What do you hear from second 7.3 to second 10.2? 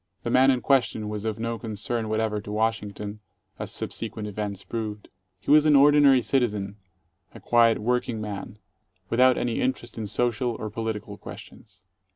a quiet work ing man, without any interest in